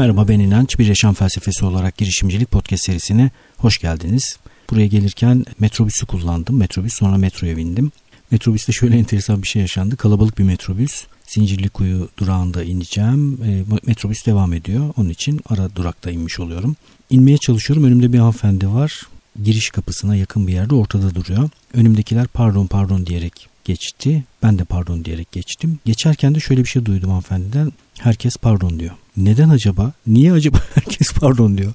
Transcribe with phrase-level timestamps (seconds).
[0.00, 0.78] Merhaba ben İnanç.
[0.78, 4.38] Bir Yaşam Felsefesi olarak girişimcilik podcast serisine hoş geldiniz.
[4.70, 6.56] Buraya gelirken metrobüsü kullandım.
[6.56, 7.92] Metrobüs sonra metroya bindim.
[8.30, 9.96] Metrobüste şöyle enteresan bir şey yaşandı.
[9.96, 11.06] Kalabalık bir metrobüs.
[11.26, 13.42] Zincirlikuyu durağında ineceğim.
[13.44, 14.94] E, metrobüs devam ediyor.
[14.96, 16.76] Onun için ara durakta inmiş oluyorum.
[17.10, 17.84] İnmeye çalışıyorum.
[17.84, 19.02] Önümde bir hanımefendi var.
[19.42, 21.50] Giriş kapısına yakın bir yerde ortada duruyor.
[21.74, 24.24] Önümdekiler pardon pardon diyerek geçti.
[24.42, 25.78] Ben de pardon diyerek geçtim.
[25.84, 27.72] Geçerken de şöyle bir şey duydum hanımefendiden.
[27.98, 28.94] Herkes pardon diyor.
[29.16, 29.92] Neden acaba?
[30.06, 31.72] Niye acaba herkes pardon diyor?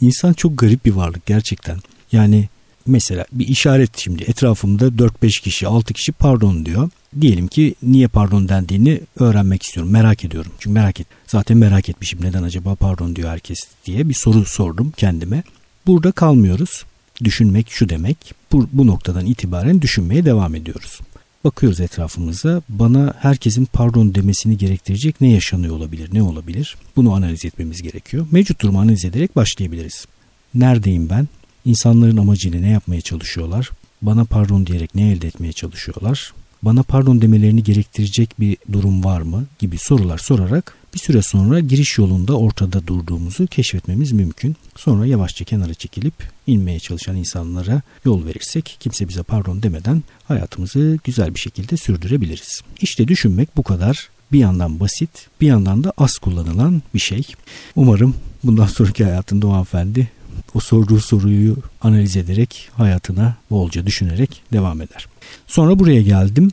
[0.00, 1.78] İnsan çok garip bir varlık gerçekten.
[2.12, 2.48] Yani
[2.86, 6.90] mesela bir işaret şimdi etrafımda 4-5 kişi 6 kişi pardon diyor.
[7.20, 9.92] Diyelim ki niye pardon dendiğini öğrenmek istiyorum.
[9.92, 10.52] Merak ediyorum.
[10.58, 11.06] Çünkü merak et.
[11.26, 15.42] Zaten merak etmişim neden acaba pardon diyor herkes diye bir soru sordum kendime.
[15.86, 16.84] Burada kalmıyoruz.
[17.24, 18.34] Düşünmek şu demek.
[18.52, 21.00] Bu, bu noktadan itibaren düşünmeye devam ediyoruz.
[21.46, 26.76] Bakıyoruz etrafımıza bana herkesin pardon demesini gerektirecek ne yaşanıyor olabilir, ne olabilir?
[26.96, 28.26] Bunu analiz etmemiz gerekiyor.
[28.30, 30.06] Mevcut durumu analiz ederek başlayabiliriz.
[30.54, 31.28] Neredeyim ben?
[31.64, 33.70] İnsanların amacıyla ne yapmaya çalışıyorlar?
[34.02, 36.32] Bana pardon diyerek ne elde etmeye çalışıyorlar?
[36.62, 39.44] Bana pardon demelerini gerektirecek bir durum var mı?
[39.58, 44.56] gibi sorular sorarak bir süre sonra giriş yolunda ortada durduğumuzu keşfetmemiz mümkün.
[44.76, 46.14] Sonra yavaşça kenara çekilip
[46.46, 52.60] inmeye çalışan insanlara yol verirsek kimse bize pardon demeden hayatımızı güzel bir şekilde sürdürebiliriz.
[52.80, 57.26] İşte düşünmek bu kadar bir yandan basit bir yandan da az kullanılan bir şey.
[57.74, 60.08] Umarım bundan sonraki hayatında o hanımefendi
[60.54, 65.06] o sorduğu soruyu analiz ederek hayatına bolca düşünerek devam eder.
[65.46, 66.50] Sonra buraya geldim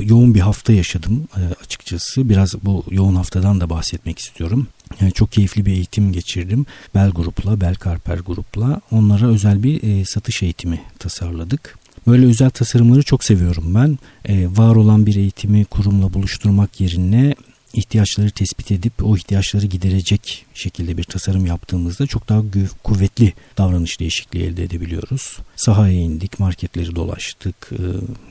[0.00, 2.28] yoğun bir hafta yaşadım e, açıkçası.
[2.28, 4.66] Biraz bu yoğun haftadan da bahsetmek istiyorum.
[5.00, 6.66] Yani çok keyifli bir eğitim geçirdim.
[6.94, 8.80] Bel grupla, Bel Karper grupla.
[8.90, 11.78] Onlara özel bir e, satış eğitimi tasarladık.
[12.06, 13.98] Böyle özel tasarımları çok seviyorum ben.
[14.24, 17.34] E, var olan bir eğitimi kurumla buluşturmak yerine
[17.76, 22.42] ihtiyaçları tespit edip o ihtiyaçları giderecek şekilde bir tasarım yaptığımızda çok daha
[22.82, 25.38] kuvvetli davranış değişikliği elde edebiliyoruz.
[25.56, 27.82] Sahaya indik, marketleri dolaştık, e,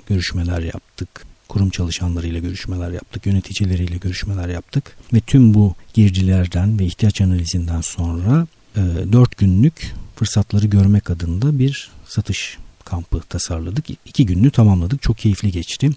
[0.08, 1.10] görüşmeler yaptık,
[1.48, 8.48] kurum çalışanlarıyla görüşmeler yaptık, yöneticileriyle görüşmeler yaptık ve tüm bu girdilerden ve ihtiyaç analizinden sonra
[8.76, 13.86] 4 e, günlük fırsatları görmek adında bir satış kampı tasarladık.
[14.06, 15.02] İki gününü tamamladık.
[15.02, 15.90] Çok keyifli geçti.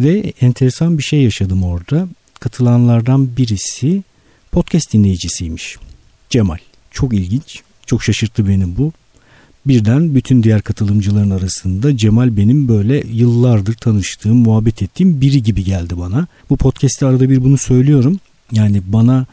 [0.00, 2.08] Ve enteresan bir şey yaşadım orada
[2.40, 4.02] katılanlardan birisi
[4.52, 5.76] podcast dinleyicisiymiş.
[6.30, 6.58] Cemal.
[6.90, 7.62] Çok ilginç.
[7.86, 8.92] Çok şaşırttı beni bu.
[9.66, 15.98] Birden bütün diğer katılımcıların arasında Cemal benim böyle yıllardır tanıştığım, muhabbet ettiğim biri gibi geldi
[15.98, 16.26] bana.
[16.50, 18.20] Bu podcast'te arada bir bunu söylüyorum.
[18.52, 19.26] Yani bana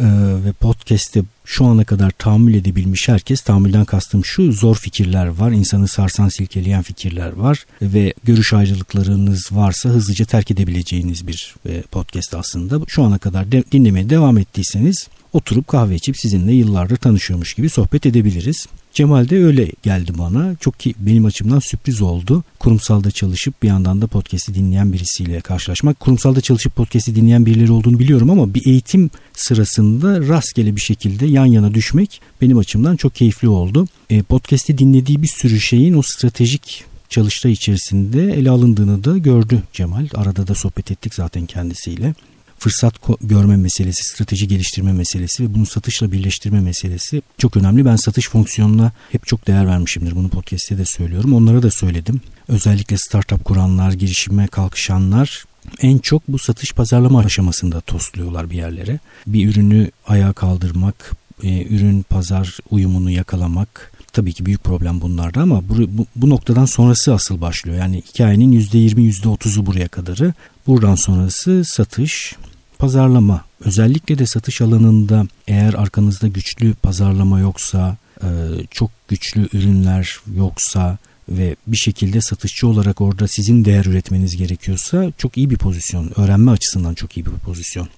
[0.00, 0.06] e,
[0.44, 5.88] ve podcast'te şu ana kadar tahammül edebilmiş herkes tahammülden kastım şu zor fikirler var insanı
[5.88, 12.80] sarsan silkeleyen fikirler var ve görüş ayrılıklarınız varsa hızlıca terk edebileceğiniz bir e, podcast aslında
[12.88, 18.06] şu ana kadar de, dinlemeye devam ettiyseniz oturup kahve içip sizinle yıllardır tanışıyormuş gibi sohbet
[18.06, 18.66] edebiliriz.
[18.92, 20.56] Cemal de öyle geldi bana.
[20.60, 22.44] Çok ki benim açımdan sürpriz oldu.
[22.58, 26.00] Kurumsalda çalışıp bir yandan da podcast'i dinleyen birisiyle karşılaşmak.
[26.00, 31.46] Kurumsalda çalışıp podcast'i dinleyen birileri olduğunu biliyorum ama bir eğitim sırasında rastgele bir şekilde yan
[31.46, 33.86] yana düşmek benim açımdan çok keyifli oldu.
[34.10, 40.08] E, podcast'i dinlediği bir sürü şeyin o stratejik çalıştay içerisinde ele alındığını da gördü Cemal.
[40.14, 42.14] Arada da sohbet ettik zaten kendisiyle
[42.60, 47.84] fırsat görme meselesi, strateji geliştirme meselesi ve bunu satışla birleştirme meselesi çok önemli.
[47.84, 50.16] Ben satış fonksiyonuna hep çok değer vermişimdir.
[50.16, 51.34] Bunu podcast'te de söylüyorum.
[51.34, 52.20] Onlara da söyledim.
[52.48, 55.44] Özellikle startup kuranlar, girişime kalkışanlar
[55.82, 58.98] en çok bu satış pazarlama aşamasında tosluyorlar bir yerlere.
[59.26, 61.10] Bir ürünü ayağa kaldırmak,
[61.42, 66.64] e, ürün pazar uyumunu yakalamak, tabii ki büyük problem bunlarda ama bu, bu, bu noktadan
[66.64, 67.78] sonrası asıl başlıyor.
[67.78, 70.34] Yani hikayenin %20 %30'u buraya kadarı.
[70.66, 72.36] Buradan sonrası satış,
[72.78, 78.28] pazarlama özellikle de satış alanında eğer arkanızda güçlü pazarlama yoksa e,
[78.70, 85.36] çok güçlü ürünler yoksa ve bir şekilde satışçı olarak orada sizin değer üretmeniz gerekiyorsa çok
[85.36, 86.12] iyi bir pozisyon.
[86.16, 87.88] Öğrenme açısından çok iyi bir pozisyon.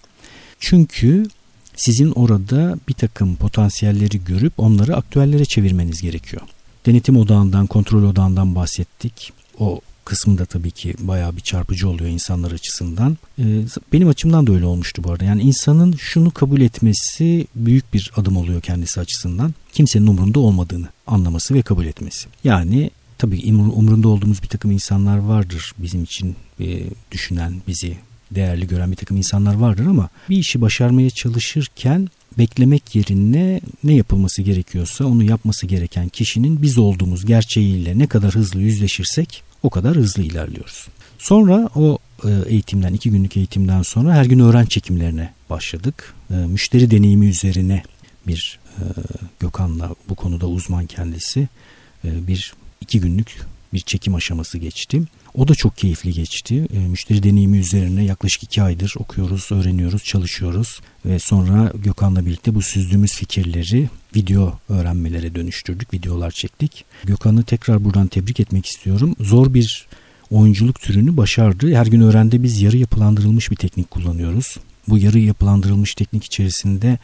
[0.61, 1.25] Çünkü
[1.77, 6.43] sizin orada bir takım potansiyelleri görüp onları aktüellere çevirmeniz gerekiyor.
[6.87, 9.33] Denetim odağından, kontrol odağından bahsettik.
[9.59, 13.19] O kısmı da tabii ki bayağı bir çarpıcı oluyor insanlar açısından.
[13.39, 13.45] Ee,
[13.93, 15.25] benim açımdan da öyle olmuştu bu arada.
[15.25, 19.55] Yani insanın şunu kabul etmesi büyük bir adım oluyor kendisi açısından.
[19.73, 22.29] Kimsenin umurunda olmadığını anlaması ve kabul etmesi.
[22.45, 27.97] Yani tabii umurunda olduğumuz bir takım insanlar vardır bizim için e, düşünen, bizi
[28.35, 32.09] değerli gören bir takım insanlar vardır ama bir işi başarmaya çalışırken
[32.39, 38.61] beklemek yerine ne yapılması gerekiyorsa onu yapması gereken kişinin biz olduğumuz gerçeğiyle ne kadar hızlı
[38.61, 40.89] yüzleşirsek o kadar hızlı ilerliyoruz.
[41.19, 46.15] Sonra o e, eğitimden, iki günlük eğitimden sonra her gün öğren çekimlerine başladık.
[46.31, 47.83] E, müşteri deneyimi üzerine
[48.27, 48.83] bir e,
[49.41, 51.49] Gökhan'la bu konuda uzman kendisi
[52.05, 53.41] bir iki günlük
[53.73, 55.03] bir çekim aşaması geçti.
[55.35, 56.67] O da çok keyifli geçti.
[56.73, 60.81] E, müşteri deneyimi üzerine yaklaşık iki aydır okuyoruz, öğreniyoruz, çalışıyoruz.
[61.05, 65.95] Ve sonra Gökhan'la birlikte bu süzdüğümüz fikirleri video öğrenmelere dönüştürdük.
[65.95, 66.85] Videolar çektik.
[67.05, 69.17] Gökhan'ı tekrar buradan tebrik etmek istiyorum.
[69.21, 69.87] Zor bir
[70.31, 71.75] oyunculuk türünü başardı.
[71.75, 74.57] Her gün öğrende biz yarı yapılandırılmış bir teknik kullanıyoruz.
[74.89, 76.99] Bu yarı yapılandırılmış teknik içerisinde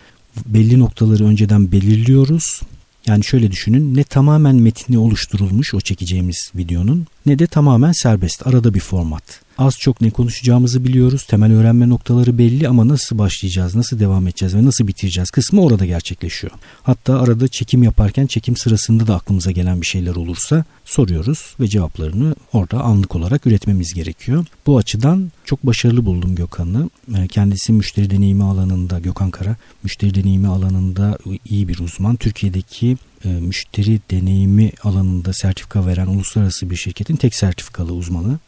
[0.46, 2.60] belli noktaları önceden belirliyoruz
[3.08, 8.74] yani şöyle düşünün ne tamamen metni oluşturulmuş o çekeceğimiz videonun ne de tamamen serbest arada
[8.74, 9.47] bir format.
[9.58, 11.26] Az çok ne konuşacağımızı biliyoruz.
[11.26, 15.86] Temel öğrenme noktaları belli ama nasıl başlayacağız, nasıl devam edeceğiz ve nasıl bitireceğiz kısmı orada
[15.86, 16.52] gerçekleşiyor.
[16.82, 22.34] Hatta arada çekim yaparken çekim sırasında da aklımıza gelen bir şeyler olursa soruyoruz ve cevaplarını
[22.52, 24.46] orada anlık olarak üretmemiz gerekiyor.
[24.66, 26.90] Bu açıdan çok başarılı buldum Gökhan'ı.
[27.16, 32.16] Ee, kendisi müşteri deneyimi alanında, Gökhan Kara müşteri deneyimi alanında iyi bir uzman.
[32.16, 38.38] Türkiye'deki e, müşteri deneyimi alanında sertifika veren uluslararası bir şirketin tek sertifikalı uzmanı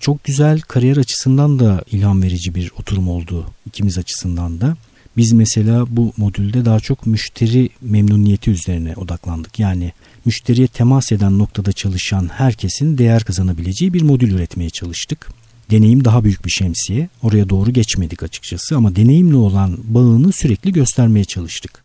[0.00, 4.76] çok güzel kariyer açısından da ilham verici bir oturum oldu ikimiz açısından da.
[5.16, 9.58] Biz mesela bu modülde daha çok müşteri memnuniyeti üzerine odaklandık.
[9.58, 9.92] Yani
[10.24, 15.28] müşteriye temas eden noktada çalışan herkesin değer kazanabileceği bir modül üretmeye çalıştık.
[15.70, 17.08] Deneyim daha büyük bir şemsiye.
[17.22, 21.83] Oraya doğru geçmedik açıkçası ama deneyimli olan bağını sürekli göstermeye çalıştık.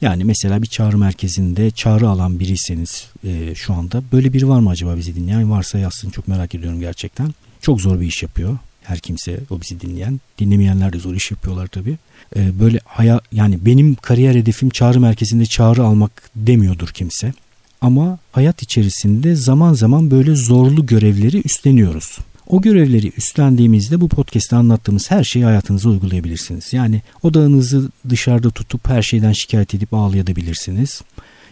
[0.00, 4.70] Yani mesela bir çağrı merkezinde çağrı alan biriyseniz e, şu anda böyle biri var mı
[4.70, 5.50] acaba bizi dinleyen?
[5.50, 7.34] Varsa yazsın çok merak ediyorum gerçekten.
[7.60, 8.58] Çok zor bir iş yapıyor
[8.90, 10.20] her kimse o bizi dinleyen.
[10.38, 11.98] Dinlemeyenler de zor iş yapıyorlar tabii.
[12.36, 17.32] E, böyle haya yani benim kariyer hedefim çağrı merkezinde çağrı almak demiyordur kimse.
[17.80, 22.18] Ama hayat içerisinde zaman zaman böyle zorlu görevleri üstleniyoruz.
[22.50, 26.72] O görevleri üstlendiğimizde bu podcast'te anlattığımız her şeyi hayatınıza uygulayabilirsiniz.
[26.72, 31.02] Yani odağınızı dışarıda tutup her şeyden şikayet edip ağlayabilirsiniz.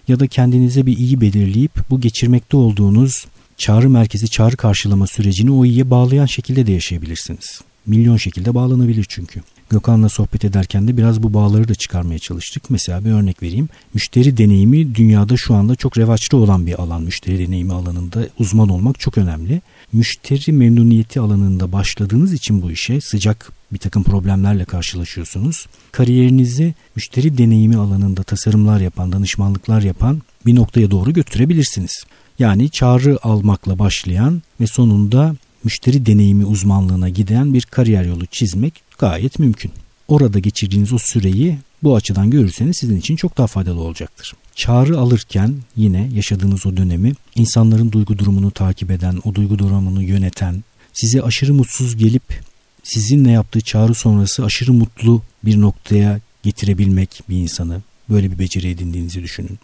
[0.08, 5.64] Ya da kendinize bir iyi belirleyip bu geçirmekte olduğunuz çağrı merkezi çağrı karşılama sürecini o
[5.64, 7.60] iyiye bağlayan şekilde de yaşayabilirsiniz.
[7.86, 9.40] Milyon şekilde bağlanabilir çünkü.
[9.70, 12.70] Gökhan'la sohbet ederken de biraz bu bağları da çıkarmaya çalıştık.
[12.70, 13.68] Mesela bir örnek vereyim.
[13.94, 17.02] Müşteri deneyimi dünyada şu anda çok revaçlı olan bir alan.
[17.02, 19.62] Müşteri deneyimi alanında uzman olmak çok önemli.
[19.92, 25.66] Müşteri memnuniyeti alanında başladığınız için bu işe sıcak bir takım problemlerle karşılaşıyorsunuz.
[25.92, 32.04] Kariyerinizi müşteri deneyimi alanında tasarımlar yapan, danışmanlıklar yapan bir noktaya doğru götürebilirsiniz.
[32.38, 35.34] Yani çağrı almakla başlayan ve sonunda
[35.64, 39.72] müşteri deneyimi uzmanlığına giden bir kariyer yolu çizmek gayet mümkün.
[40.08, 44.34] Orada geçirdiğiniz o süreyi bu açıdan görürseniz sizin için çok daha faydalı olacaktır.
[44.55, 50.64] Çağrı alırken yine yaşadığınız o dönemi insanların duygu durumunu takip eden, o duygu durumunu yöneten,
[50.93, 52.40] size aşırı mutsuz gelip
[52.82, 57.82] sizinle yaptığı çağrı sonrası aşırı mutlu bir noktaya getirebilmek bir insanı.
[58.11, 59.58] Böyle bir beceri edindiğinizi düşünün.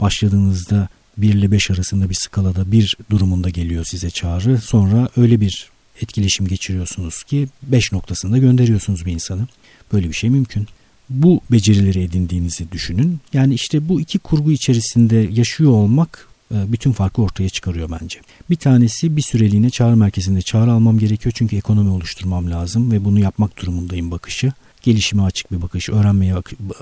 [0.00, 0.88] Başladığınızda
[1.18, 4.58] 1 ile 5 arasında bir skalada bir durumunda geliyor size çağrı.
[4.58, 5.70] Sonra öyle bir
[6.02, 9.48] etkileşim geçiriyorsunuz ki 5 noktasında gönderiyorsunuz bir insanı.
[9.92, 10.66] Böyle bir şey mümkün.
[11.10, 13.20] Bu becerileri edindiğinizi düşünün.
[13.32, 18.20] Yani işte bu iki kurgu içerisinde yaşıyor olmak e, bütün farkı ortaya çıkarıyor bence.
[18.50, 23.20] Bir tanesi bir süreliğine çağrı merkezinde çağrı almam gerekiyor çünkü ekonomi oluşturmam lazım ve bunu
[23.20, 24.52] yapmak durumundayım bakışı.
[24.82, 26.34] Gelişime açık bir bakış, öğrenmeye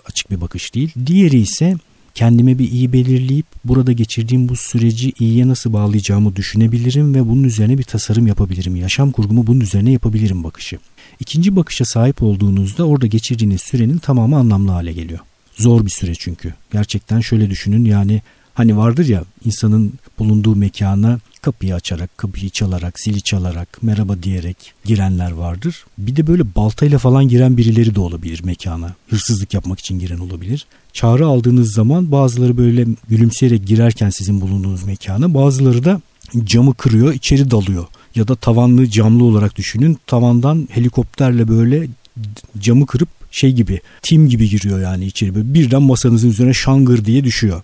[0.06, 0.92] açık bir bakış değil.
[1.06, 1.76] Diğeri ise
[2.16, 7.78] kendime bir iyi belirleyip burada geçirdiğim bu süreci iyiye nasıl bağlayacağımı düşünebilirim ve bunun üzerine
[7.78, 8.76] bir tasarım yapabilirim.
[8.76, 10.78] Yaşam kurgumu bunun üzerine yapabilirim bakışı.
[11.20, 15.20] İkinci bakışa sahip olduğunuzda orada geçirdiğiniz sürenin tamamı anlamlı hale geliyor.
[15.56, 16.54] Zor bir süre çünkü.
[16.72, 18.22] Gerçekten şöyle düşünün yani
[18.56, 25.30] hani vardır ya insanın bulunduğu mekana kapıyı açarak, kapıyı çalarak, zili çalarak, merhaba diyerek girenler
[25.30, 25.84] vardır.
[25.98, 28.94] Bir de böyle baltayla falan giren birileri de olabilir mekana.
[29.08, 30.66] Hırsızlık yapmak için giren olabilir.
[30.92, 36.00] Çağrı aldığınız zaman bazıları böyle gülümseyerek girerken sizin bulunduğunuz mekana, bazıları da
[36.44, 37.86] camı kırıyor, içeri dalıyor.
[38.14, 39.98] Ya da tavanlı camlı olarak düşünün.
[40.06, 41.88] Tavandan helikopterle böyle
[42.58, 45.34] camı kırıp şey gibi tim gibi giriyor yani içeri.
[45.34, 47.62] Böyle birden masanızın üzerine şangır diye düşüyor.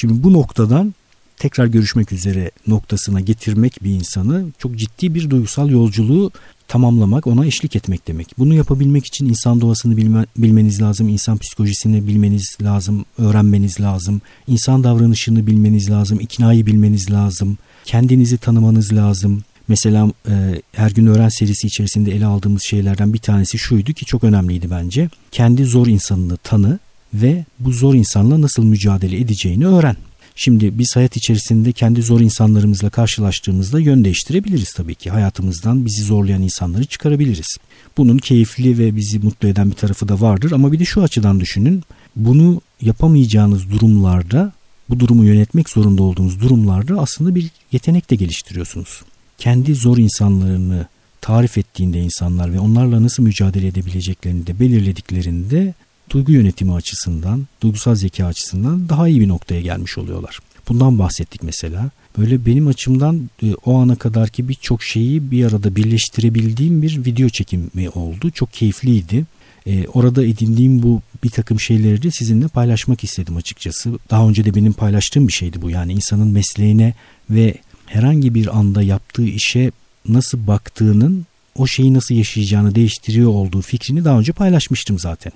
[0.00, 0.94] Şimdi bu noktadan
[1.36, 6.30] tekrar görüşmek üzere noktasına getirmek bir insanı çok ciddi bir duygusal yolculuğu
[6.68, 8.38] tamamlamak, ona eşlik etmek demek.
[8.38, 14.84] Bunu yapabilmek için insan doğasını bilme, bilmeniz lazım, insan psikolojisini bilmeniz lazım, öğrenmeniz lazım, insan
[14.84, 19.42] davranışını bilmeniz lazım, iknayı bilmeniz lazım, kendinizi tanımanız lazım.
[19.68, 24.24] Mesela e, her gün öğren serisi içerisinde ele aldığımız şeylerden bir tanesi şuydu ki çok
[24.24, 25.08] önemliydi bence.
[25.30, 26.78] Kendi zor insanını tanı
[27.14, 29.96] ve bu zor insanla nasıl mücadele edeceğini öğren.
[30.40, 35.10] Şimdi biz hayat içerisinde kendi zor insanlarımızla karşılaştığımızda yön değiştirebiliriz tabii ki.
[35.10, 37.56] Hayatımızdan bizi zorlayan insanları çıkarabiliriz.
[37.96, 41.40] Bunun keyifli ve bizi mutlu eden bir tarafı da vardır ama bir de şu açıdan
[41.40, 41.82] düşünün.
[42.16, 44.52] Bunu yapamayacağınız durumlarda,
[44.88, 49.02] bu durumu yönetmek zorunda olduğunuz durumlarda aslında bir yetenek de geliştiriyorsunuz.
[49.38, 50.86] Kendi zor insanlarını
[51.20, 55.74] tarif ettiğinde insanlar ve onlarla nasıl mücadele edebileceklerini de belirlediklerinde
[56.10, 60.38] duygu yönetimi açısından, duygusal zeka açısından daha iyi bir noktaya gelmiş oluyorlar.
[60.68, 61.90] Bundan bahsettik mesela.
[62.18, 67.90] Böyle benim açımdan e, o ana kadarki birçok şeyi bir arada birleştirebildiğim bir video çekimi
[67.90, 68.30] oldu.
[68.30, 69.24] Çok keyifliydi.
[69.66, 73.98] E, orada edindiğim bu bir takım şeyleri de sizinle paylaşmak istedim açıkçası.
[74.10, 75.70] Daha önce de benim paylaştığım bir şeydi bu.
[75.70, 76.94] Yani insanın mesleğine
[77.30, 77.54] ve
[77.86, 79.70] herhangi bir anda yaptığı işe
[80.08, 85.32] nasıl baktığının o şeyi nasıl yaşayacağını değiştiriyor olduğu fikrini daha önce paylaşmıştım zaten.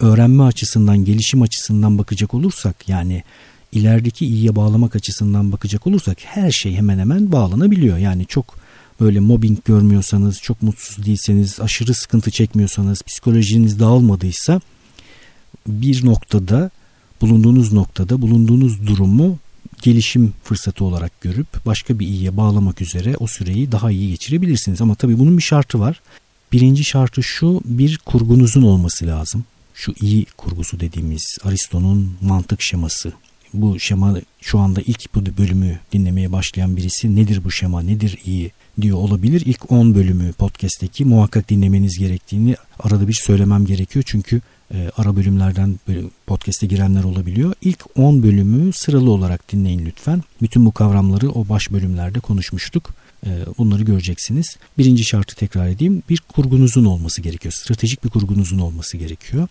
[0.00, 3.22] Öğrenme açısından, gelişim açısından bakacak olursak yani
[3.72, 7.98] ilerideki iyiye bağlamak açısından bakacak olursak her şey hemen hemen bağlanabiliyor.
[7.98, 8.58] Yani çok
[9.00, 14.60] böyle mobbing görmüyorsanız, çok mutsuz değilseniz, aşırı sıkıntı çekmiyorsanız, psikolojiniz dağılmadıysa
[15.66, 16.70] bir noktada
[17.20, 19.38] bulunduğunuz noktada bulunduğunuz durumu
[19.82, 24.80] gelişim fırsatı olarak görüp başka bir iyiye bağlamak üzere o süreyi daha iyi geçirebilirsiniz.
[24.80, 26.00] Ama tabii bunun bir şartı var.
[26.52, 29.44] Birinci şartı şu bir kurgunuzun olması lazım.
[29.80, 33.12] Şu iyi kurgusu dediğimiz Aristo'nun mantık şeması.
[33.54, 38.50] Bu şema şu anda ilk bu bölümü dinlemeye başlayan birisi nedir bu şema nedir iyi
[38.80, 39.42] diyor olabilir.
[39.46, 44.04] İlk 10 bölümü podcast'teki muhakkak dinlemeniz gerektiğini arada bir söylemem gerekiyor.
[44.08, 44.40] Çünkü
[44.74, 45.80] e, ara bölümlerden
[46.26, 47.54] podcast'e girenler olabiliyor.
[47.62, 50.22] İlk 10 bölümü sıralı olarak dinleyin lütfen.
[50.42, 52.90] Bütün bu kavramları o baş bölümlerde konuşmuştuk.
[53.26, 54.56] E, bunları göreceksiniz.
[54.78, 56.02] Birinci şartı tekrar edeyim.
[56.10, 57.52] Bir kurgunuzun olması gerekiyor.
[57.52, 59.48] Stratejik bir kurgunuzun olması gerekiyor.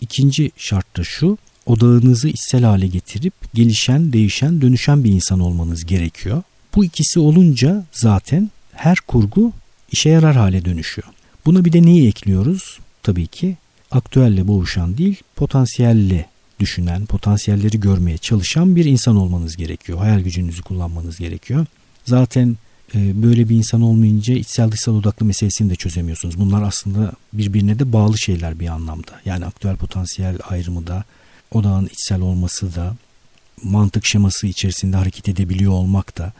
[0.00, 1.38] İkinci şart da şu.
[1.66, 6.42] Odağınızı içsel hale getirip gelişen, değişen, dönüşen bir insan olmanız gerekiyor.
[6.74, 9.52] Bu ikisi olunca zaten her kurgu
[9.92, 11.08] işe yarar hale dönüşüyor.
[11.46, 12.78] Buna bir de neyi ekliyoruz?
[13.02, 13.56] Tabii ki
[13.90, 16.26] aktüelle boğuşan değil, potansiyelle
[16.60, 19.98] düşünen, potansiyelleri görmeye çalışan bir insan olmanız gerekiyor.
[19.98, 21.66] Hayal gücünüzü kullanmanız gerekiyor.
[22.04, 22.56] Zaten
[22.94, 26.38] böyle bir insan olmayınca içsel dışsal odaklı meselesini de çözemiyorsunuz.
[26.38, 29.20] Bunlar aslında birbirine de bağlı şeyler bir anlamda.
[29.24, 31.04] Yani aktüel potansiyel ayrımı da,
[31.50, 32.96] odağın içsel olması da,
[33.62, 36.32] mantık şeması içerisinde hareket edebiliyor olmak da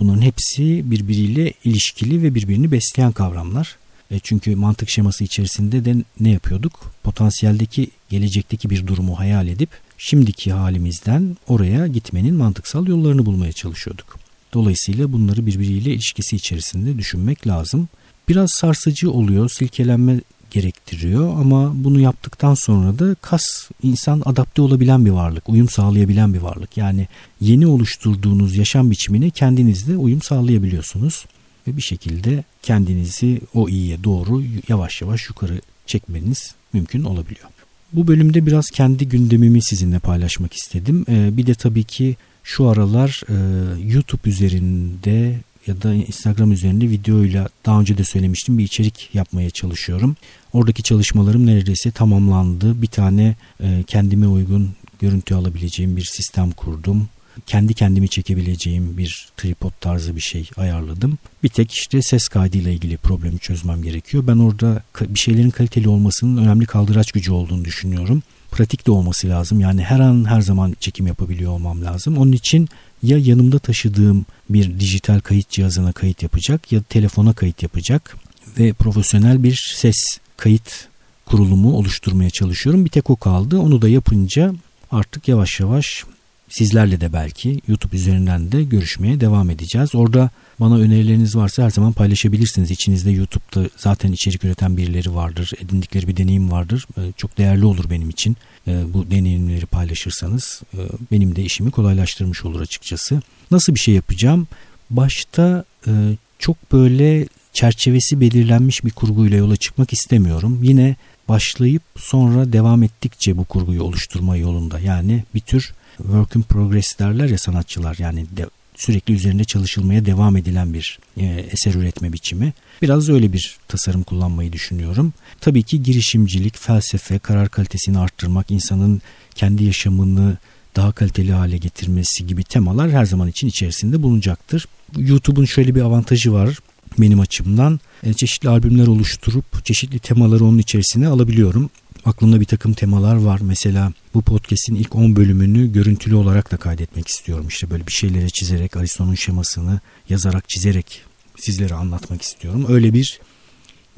[0.00, 3.76] bunların hepsi birbiriyle ilişkili ve birbirini besleyen kavramlar.
[4.10, 6.92] E çünkü mantık şeması içerisinde de ne yapıyorduk?
[7.02, 9.68] Potansiyeldeki gelecekteki bir durumu hayal edip
[9.98, 14.23] şimdiki halimizden oraya gitmenin mantıksal yollarını bulmaya çalışıyorduk.
[14.54, 17.88] Dolayısıyla bunları birbiriyle ilişkisi içerisinde düşünmek lazım.
[18.28, 20.20] Biraz sarsıcı oluyor, silkelenme
[20.50, 23.44] gerektiriyor ama bunu yaptıktan sonra da kas
[23.82, 26.76] insan adapte olabilen bir varlık, uyum sağlayabilen bir varlık.
[26.76, 27.08] Yani
[27.40, 31.26] yeni oluşturduğunuz yaşam biçimine kendinizde uyum sağlayabiliyorsunuz
[31.68, 37.48] ve bir şekilde kendinizi o iyiye doğru yavaş yavaş yukarı çekmeniz mümkün olabiliyor.
[37.92, 41.04] Bu bölümde biraz kendi gündemimi sizinle paylaşmak istedim.
[41.08, 43.36] Ee, bir de tabii ki şu aralar e,
[43.82, 50.16] YouTube üzerinde ya da Instagram üzerinde videoyla daha önce de söylemiştim bir içerik yapmaya çalışıyorum.
[50.52, 52.82] Oradaki çalışmalarım neredeyse tamamlandı.
[52.82, 54.70] Bir tane e, kendime uygun
[55.00, 57.08] görüntü alabileceğim bir sistem kurdum
[57.46, 61.18] kendi kendimi çekebileceğim bir tripod tarzı bir şey ayarladım.
[61.42, 64.26] Bir tek işte ses kaydıyla ilgili problemi çözmem gerekiyor.
[64.26, 68.22] Ben orada bir şeylerin kaliteli olmasının önemli kaldıraç gücü olduğunu düşünüyorum.
[68.54, 69.60] Pratik de olması lazım.
[69.60, 72.18] Yani her an her zaman çekim yapabiliyor olmam lazım.
[72.18, 72.68] Onun için
[73.02, 78.16] ya yanımda taşıdığım bir dijital kayıt cihazına kayıt yapacak ya telefona kayıt yapacak
[78.58, 79.96] ve profesyonel bir ses
[80.36, 80.88] kayıt
[81.26, 82.84] kurulumu oluşturmaya çalışıyorum.
[82.84, 83.58] Bir tek o kaldı.
[83.58, 84.54] Onu da yapınca
[84.90, 86.04] artık yavaş yavaş
[86.48, 89.94] Sizlerle de belki YouTube üzerinden de görüşmeye devam edeceğiz.
[89.94, 90.30] Orada
[90.60, 92.70] bana önerileriniz varsa her zaman paylaşabilirsiniz.
[92.70, 95.52] İçinizde YouTube'da zaten içerik üreten birileri vardır.
[95.60, 96.86] Edindikleri bir deneyim vardır.
[96.98, 98.36] Ee, çok değerli olur benim için.
[98.68, 100.78] Ee, bu deneyimleri paylaşırsanız e,
[101.12, 103.20] benim de işimi kolaylaştırmış olur açıkçası.
[103.50, 104.48] Nasıl bir şey yapacağım?
[104.90, 105.92] Başta e,
[106.38, 110.60] çok böyle çerçevesi belirlenmiş bir kurguyla yola çıkmak istemiyorum.
[110.62, 110.96] Yine
[111.28, 117.28] başlayıp sonra devam ettikçe bu kurguyu oluşturma yolunda yani bir tür work in progress derler
[117.28, 118.46] ya sanatçılar yani de,
[118.76, 122.52] sürekli üzerinde çalışılmaya devam edilen bir e, eser üretme biçimi.
[122.82, 125.12] Biraz öyle bir tasarım kullanmayı düşünüyorum.
[125.40, 129.02] Tabii ki girişimcilik, felsefe, karar kalitesini arttırmak, insanın
[129.34, 130.36] kendi yaşamını
[130.76, 134.66] daha kaliteli hale getirmesi gibi temalar her zaman için içerisinde bulunacaktır.
[134.96, 136.58] YouTube'un şöyle bir avantajı var
[136.98, 137.80] benim açımdan.
[138.02, 141.70] E, çeşitli albümler oluşturup çeşitli temaları onun içerisine alabiliyorum
[142.04, 143.40] Aklımda bir takım temalar var.
[143.42, 147.48] Mesela bu podcast'in ilk 10 bölümünü görüntülü olarak da kaydetmek istiyorum.
[147.48, 151.02] İşte böyle bir şeylere çizerek, Aristo'nun şemasını yazarak, çizerek
[151.36, 152.66] sizlere anlatmak istiyorum.
[152.68, 153.20] Öyle bir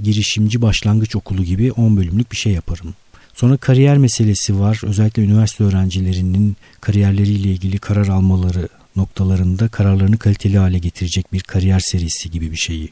[0.02, 2.94] girişimci başlangıç okulu gibi 10 bölümlük bir şey yaparım.
[3.34, 4.80] Sonra kariyer meselesi var.
[4.82, 12.30] Özellikle üniversite öğrencilerinin kariyerleriyle ilgili karar almaları noktalarında kararlarını kaliteli hale getirecek bir kariyer serisi
[12.30, 12.88] gibi bir şeyi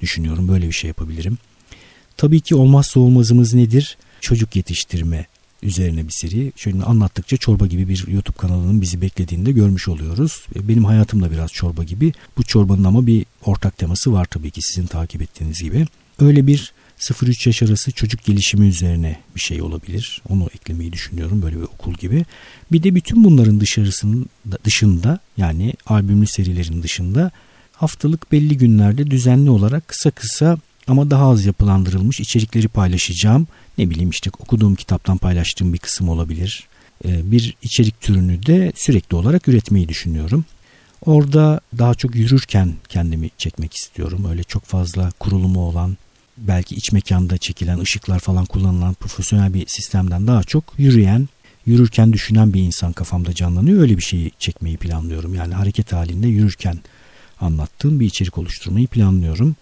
[0.00, 0.48] düşünüyorum.
[0.48, 1.38] Böyle bir şey yapabilirim.
[2.16, 3.96] Tabii ki olmazsa olmazımız nedir?
[4.20, 5.26] Çocuk yetiştirme
[5.62, 6.52] üzerine bir seri.
[6.56, 10.46] Şöyle anlattıkça çorba gibi bir YouTube kanalının bizi beklediğini de görmüş oluyoruz.
[10.56, 12.12] Benim hayatım da biraz çorba gibi.
[12.36, 15.86] Bu çorbanın ama bir ortak teması var tabii ki sizin takip ettiğiniz gibi.
[16.18, 20.22] Öyle bir 0-3 yaş arası çocuk gelişimi üzerine bir şey olabilir.
[20.28, 22.24] Onu eklemeyi düşünüyorum böyle bir okul gibi.
[22.72, 24.26] Bir de bütün bunların dışarısının
[24.64, 27.30] dışında yani albümlü serilerin dışında
[27.72, 30.58] haftalık belli günlerde düzenli olarak kısa kısa
[30.88, 33.46] ama daha az yapılandırılmış içerikleri paylaşacağım.
[33.78, 36.68] Ne bileyim işte okuduğum kitaptan paylaştığım bir kısım olabilir.
[37.04, 40.44] Ee, bir içerik türünü de sürekli olarak üretmeyi düşünüyorum.
[41.06, 44.26] Orada daha çok yürürken kendimi çekmek istiyorum.
[44.30, 45.96] Öyle çok fazla kurulumu olan
[46.36, 51.28] belki iç mekanda çekilen ışıklar falan kullanılan profesyonel bir sistemden daha çok yürüyen,
[51.66, 53.80] yürürken düşünen bir insan kafamda canlanıyor.
[53.80, 55.34] Öyle bir şeyi çekmeyi planlıyorum.
[55.34, 56.78] Yani hareket halinde yürürken
[57.40, 59.56] anlattığım bir içerik oluşturmayı planlıyorum.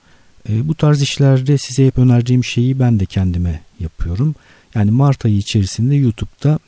[0.48, 4.34] E, bu tarz işlerde size hep önerdiğim şeyi ben de kendime yapıyorum.
[4.74, 6.58] Yani Mart ayı içerisinde YouTube'da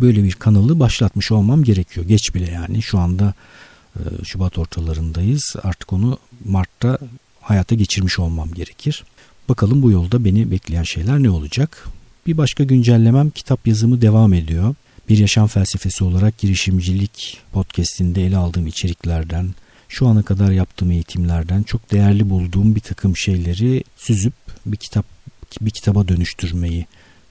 [0.00, 2.06] böyle bir kanalı başlatmış olmam gerekiyor.
[2.06, 3.34] Geç bile yani şu anda
[3.96, 5.56] e, Şubat ortalarındayız.
[5.62, 6.98] Artık onu Mart'ta
[7.40, 9.04] hayata geçirmiş olmam gerekir.
[9.48, 11.88] Bakalım bu yolda beni bekleyen şeyler ne olacak?
[12.26, 14.74] Bir başka güncellemem kitap yazımı devam ediyor.
[15.08, 19.54] Bir yaşam felsefesi olarak girişimcilik podcastinde ele aldığım içeriklerden,
[19.94, 24.34] şu ana kadar yaptığım eğitimlerden çok değerli bulduğum bir takım şeyleri süzüp
[24.66, 25.06] bir kitap
[25.60, 26.86] bir kitaba dönüştürmeyi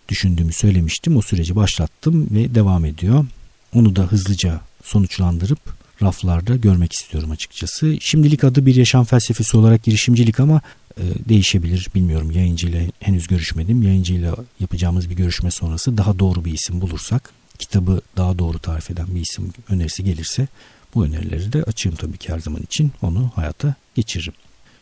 [0.09, 1.17] düşündüğümü söylemiştim.
[1.17, 3.25] O süreci başlattım ve devam ediyor.
[3.73, 5.59] Onu da hızlıca sonuçlandırıp
[6.01, 7.97] raflarda görmek istiyorum açıkçası.
[8.01, 10.61] Şimdilik adı bir yaşam felsefesi olarak girişimcilik ama
[10.97, 12.31] e, değişebilir bilmiyorum.
[12.31, 13.83] Yayıncıyla henüz görüşmedim.
[13.83, 17.29] Yayıncıyla yapacağımız bir görüşme sonrası daha doğru bir isim bulursak
[17.59, 20.47] kitabı daha doğru tarif eden bir isim önerisi gelirse
[20.95, 24.33] bu önerileri de açığım tabii ki her zaman için onu hayata geçiririm.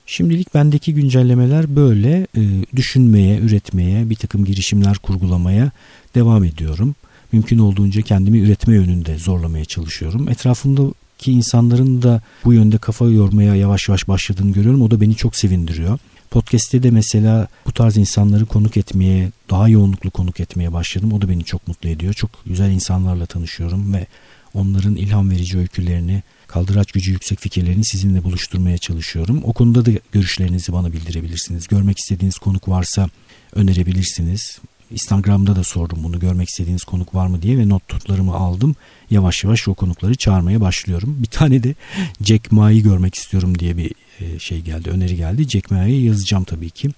[0.05, 2.41] Şimdilik bendeki güncellemeler böyle e,
[2.75, 5.71] düşünmeye, üretmeye, bir takım girişimler kurgulamaya
[6.15, 6.95] devam ediyorum.
[7.31, 10.29] Mümkün olduğunca kendimi üretme yönünde zorlamaya çalışıyorum.
[10.29, 14.81] Etrafımdaki insanların da bu yönde kafa yormaya yavaş yavaş başladığını görüyorum.
[14.81, 15.99] O da beni çok sevindiriyor.
[16.31, 21.13] Podcast'te de mesela bu tarz insanları konuk etmeye, daha yoğunluklu konuk etmeye başladım.
[21.13, 22.13] O da beni çok mutlu ediyor.
[22.13, 24.07] Çok güzel insanlarla tanışıyorum ve
[24.53, 29.41] onların ilham verici öykülerini, kaldıraç gücü yüksek fikirlerini sizinle buluşturmaya çalışıyorum.
[29.43, 31.67] O konuda da görüşlerinizi bana bildirebilirsiniz.
[31.67, 33.09] Görmek istediğiniz konuk varsa
[33.53, 34.59] önerebilirsiniz.
[34.91, 38.75] Instagram'da da sordum bunu görmek istediğiniz konuk var mı diye ve notlarımı aldım.
[39.09, 41.17] Yavaş yavaş o konukları çağırmaya başlıyorum.
[41.19, 41.75] Bir tane de
[42.23, 45.49] Jack Ma'yı görmek istiyorum diye bir e, şey geldi, öneri geldi.
[45.49, 46.89] Jack Ma'yı yazacağım tabii ki.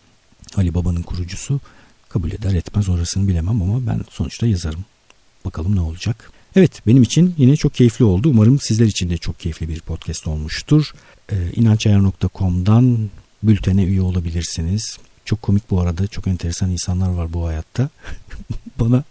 [0.56, 1.60] Ali Baba'nın kurucusu
[2.10, 4.86] kabul eder etmez orasını bilemem ama ben sonuçta yazarım.
[5.46, 6.32] Bakalım ne olacak.
[6.56, 8.30] Evet benim için yine çok keyifli oldu.
[8.30, 10.92] Umarım sizler için de çok keyifli bir podcast olmuştur.
[11.32, 13.10] Ee, inançayar.com'dan
[13.44, 14.98] bültene üye olabilirsiniz.
[15.26, 16.08] Çok komik bu arada.
[16.08, 17.90] Çok enteresan insanlar var bu hayatta.
[18.80, 19.04] Bana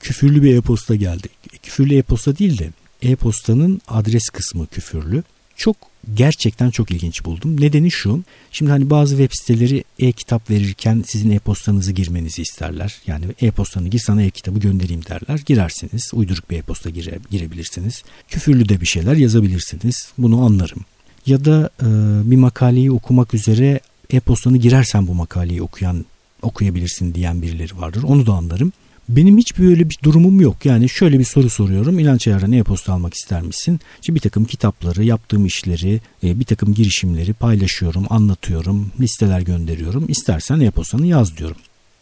[0.00, 1.28] küfürlü bir e-posta geldi.
[1.62, 2.70] Küfürlü e-posta değil de
[3.02, 5.22] e-postanın adres kısmı küfürlü.
[5.58, 5.76] Çok
[6.14, 7.60] gerçekten çok ilginç buldum.
[7.60, 8.22] Nedeni şu.
[8.52, 12.98] Şimdi hani bazı web siteleri e-kitap verirken sizin e-postanızı girmenizi isterler.
[13.06, 15.40] Yani e-postanı gir sana e-kitabı göndereyim derler.
[15.46, 16.10] Girersiniz.
[16.14, 18.02] Uyduruk bir e-posta gire, girebilirsiniz.
[18.28, 20.12] Küfürlü de bir şeyler yazabilirsiniz.
[20.18, 20.84] Bunu anlarım.
[21.26, 21.86] Ya da e,
[22.30, 26.04] bir makaleyi okumak üzere e-postanı girersen bu makaleyi okuyan
[26.42, 28.02] okuyabilirsin diyen birileri vardır.
[28.02, 28.72] Onu da anlarım.
[29.08, 30.64] Benim hiç böyle bir durumum yok.
[30.64, 31.98] Yani şöyle bir soru soruyorum.
[31.98, 33.80] İnanç Ayar'dan e-posta almak ister misin?
[34.00, 40.04] İşte bir takım kitapları, yaptığım işleri, e, bir takım girişimleri paylaşıyorum, anlatıyorum, listeler gönderiyorum.
[40.08, 41.56] İstersen e-postanı yaz diyorum.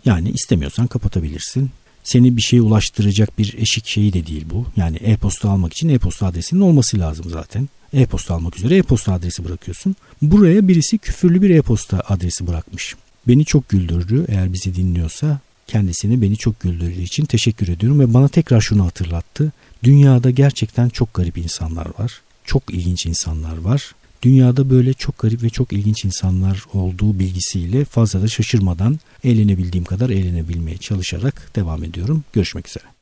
[0.05, 1.71] Yani istemiyorsan kapatabilirsin.
[2.05, 4.67] Seni bir şeye ulaştıracak bir eşik şeyi de değil bu.
[4.77, 7.69] Yani e-posta almak için e-posta adresinin olması lazım zaten.
[7.93, 9.97] E-posta almak üzere e-posta adresi bırakıyorsun.
[10.23, 12.95] Buraya birisi küfürlü bir e-posta adresi bırakmış.
[13.29, 18.29] Beni çok güldürdü eğer bizi dinliyorsa kendisini beni çok güldürdüğü için teşekkür ediyorum ve bana
[18.29, 19.53] tekrar şunu hatırlattı.
[19.83, 22.21] Dünyada gerçekten çok garip insanlar var.
[22.45, 23.95] Çok ilginç insanlar var.
[24.23, 30.11] Dünyada böyle çok garip ve çok ilginç insanlar olduğu bilgisiyle fazla da şaşırmadan eğlenebildiğim kadar
[30.11, 32.25] eğlenebilmeye çalışarak devam ediyorum.
[32.33, 32.96] Görüşmek üzere.